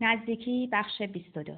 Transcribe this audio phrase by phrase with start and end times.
[0.00, 1.56] نزدیکی بخش 22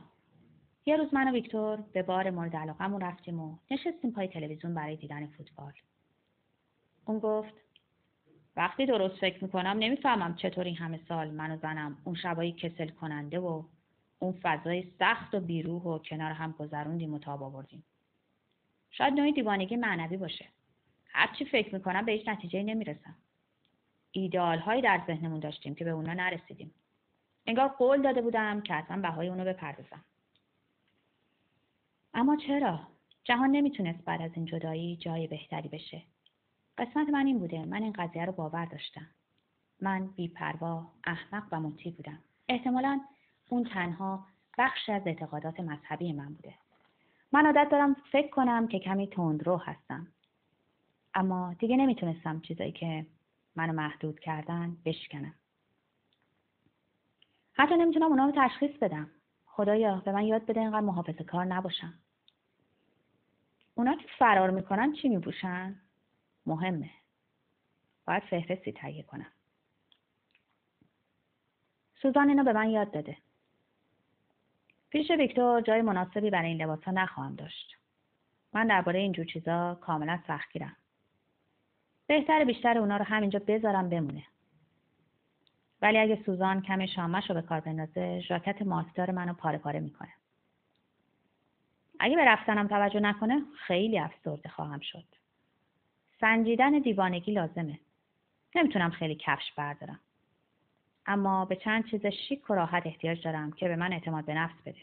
[0.86, 4.96] یه روز من و ویکتور به بار مورد علاقمون رفتیم و نشستیم پای تلویزیون برای
[4.96, 5.72] دیدن فوتبال.
[7.04, 7.54] اون گفت
[8.56, 12.88] وقتی درست فکر می‌کنم نمی‌فهمم چطور این همه سال من و زنم اون شبایی کسل
[12.88, 13.62] کننده و
[14.18, 17.84] اون فضای سخت و بیروح و کنار هم گذروندیم و تاب آوردیم.
[18.90, 20.44] شاید نوعی دیوانگی معنوی باشه.
[21.06, 23.16] هرچی فکر می‌کنم به هیچ نتیجه نمی‌رسم.
[24.10, 26.74] ایدئال هایی در ذهنمون داشتیم که به اونا نرسیدیم.
[27.48, 30.04] انگار قول داده بودم که اصلا بهای اونو بپردازم.
[32.14, 32.80] اما چرا؟
[33.24, 36.02] جهان نمی‌تونست بعد از این جدایی جای بهتری بشه.
[36.78, 37.64] قسمت من این بوده.
[37.64, 39.06] من این قضیه رو باور داشتم.
[39.80, 42.18] من بیپروا، احمق و مطیع بودم.
[42.48, 43.00] احتمالا
[43.48, 44.26] اون تنها
[44.58, 46.54] بخشی از اعتقادات مذهبی من بوده.
[47.32, 50.06] من عادت دارم فکر کنم که کمی تندرو هستم.
[51.14, 53.06] اما دیگه نمی‌تونستم چیزایی که
[53.56, 55.34] منو محدود کردن بشکنم.
[57.58, 59.10] حتی نمی‌تونم اونا رو تشخیص بدم.
[59.46, 61.94] خدایا به من یاد بده اینقدر محافظه کار نباشم.
[63.74, 65.80] اونا که فرار می‌کنن چی میپوشن؟
[66.46, 66.90] مهمه.
[68.06, 69.32] باید فهرستی تهیه کنم.
[72.02, 73.16] سوزان اینو به من یاد داده.
[74.90, 77.76] پیش ویکتور جای مناسبی برای این لباس ها نخواهم داشت.
[78.52, 80.76] من درباره اینجور چیزا کاملا سختگیرم.
[82.06, 84.24] بهتر بیشتر اونا رو همینجا بذارم بمونه.
[85.82, 90.12] ولی اگه سوزان کم شامش رو به کار بندازه ژاکت ماسدار منو پاره پاره می‌کنه.
[92.00, 95.04] اگه به رفتنم توجه نکنه خیلی افسرده خواهم شد.
[96.20, 97.78] سنجیدن دیوانگی لازمه.
[98.54, 100.00] نمی‌تونم خیلی کفش بردارم.
[101.06, 104.62] اما به چند چیز شیک و راحت احتیاج دارم که به من اعتماد به نفس
[104.66, 104.80] بده.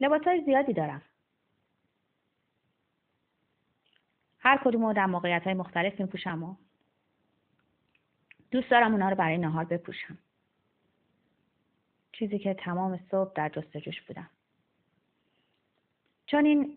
[0.00, 1.02] لباس های زیادی دارم.
[4.38, 6.54] هر کدوم رو در موقعیت های مختلف میپوشم و
[8.52, 10.18] دوست دارم اونا رو برای نهار بپوشم.
[12.12, 14.30] چیزی که تمام صبح در جستجوش بودم.
[16.26, 16.76] چون این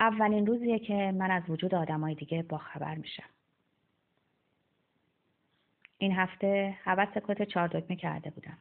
[0.00, 3.28] اولین روزیه که من از وجود آدمای دیگه باخبر میشم.
[5.98, 8.58] این هفته حوث کت چهار دکمه کرده بودم.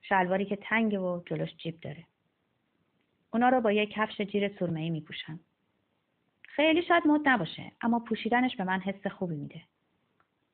[0.00, 2.04] شلواری که تنگ و جلوش جیب داره.
[3.32, 5.40] اونا رو با یک کفش جیر سرمه‌ای میپوشم.
[6.42, 9.62] خیلی شاید مد نباشه اما پوشیدنش به من حس خوبی میده.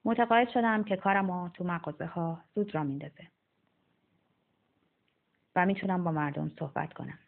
[0.08, 3.28] متقاعد شدم که کارمو تو مغازه ها زود را میندازه.
[5.56, 7.18] و می‌تونم با مردم صحبت کنم.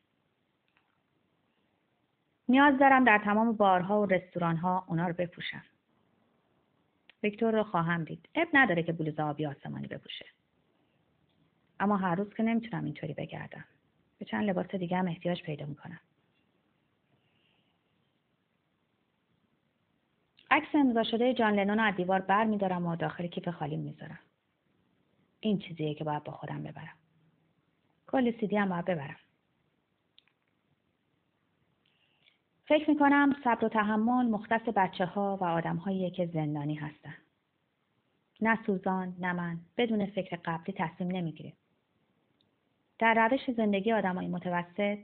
[2.48, 5.62] نیاز دارم در تمام بارها و رستوران ها اونا رو بپوشم.
[7.22, 8.28] ویکتور رو خواهم دید.
[8.34, 10.26] اب نداره که بلوز آبی آسمانی بپوشه.
[11.80, 13.64] اما هر روز که نمی‌تونم اینطوری بگردم.
[14.18, 16.00] به چند لباس دیگه هم احتیاج پیدا می‌کنم.
[20.50, 24.18] عکس امضا شده جان لنون از دیوار بر میدارم و داخل کیف خالی می‌ذارم.
[25.40, 26.96] این چیزیه که باید با خودم ببرم.
[28.06, 29.16] کل سیدی هم باید ببرم.
[32.66, 37.14] فکر می‌کنم صبر و تحمل مختص بچه ها و آدم هایی که زندانی هستن.
[38.40, 41.56] نه سوزان نه من بدون فکر قبلی تصمیم نمی‌گیریم.
[42.98, 44.98] در روش زندگی آدمای متوسط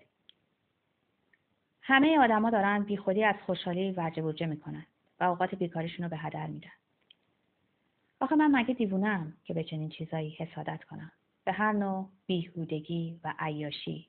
[1.83, 4.87] همه آدما دارن بیخودی از خوشحالی ورجه برجه می‌کنن
[5.21, 6.71] و اوقات بیکاریشون رو به هدر میدن.
[8.21, 11.13] آخه من مگه دیوونم که به چنین چیزایی حسادت کنم.
[11.45, 14.09] به هر نوع بیهودگی و عیاشی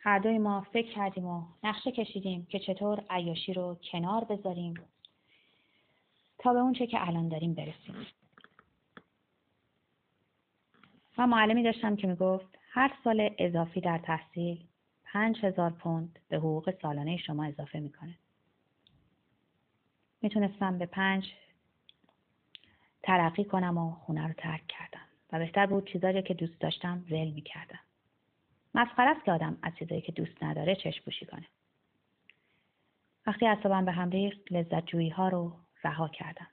[0.00, 4.74] هر دوی ما فکر کردیم و نقشه کشیدیم که چطور عیاشی رو کنار بذاریم
[6.38, 8.06] تا به اون چه که الان داریم برسیم.
[11.18, 14.64] من معلمی داشتم که می‌گفت هر سال اضافی در تحصیل
[15.04, 18.14] پنج هزار پوند به حقوق سالانه شما اضافه می‌کنه.
[20.22, 21.32] می‌تونستم به پنج
[23.02, 25.06] ترقی کنم و خونه رو ترک کردم.
[25.32, 27.80] و بهتر بود چیزایی که دوست داشتم ول می‌کردم.
[28.74, 31.46] مسخره است که آدم از چیزایی که دوست نداره چشم پوشی کنه.
[33.26, 35.52] وقتی اعصابم به هم ریخت لذت جویی ها رو
[35.84, 36.46] رها کردم.